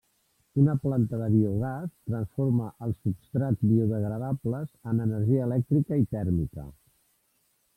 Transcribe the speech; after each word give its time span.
Una 0.59 0.73
planta 0.85 1.17
de 1.21 1.25
biogàs 1.33 1.91
transforma 2.11 2.69
els 2.87 2.97
substrats 3.07 3.67
biodegradables 3.73 4.73
en 4.93 5.05
energia 5.07 5.45
elèctrica 5.51 6.01
i 6.07 6.09
tèrmica. 6.17 6.67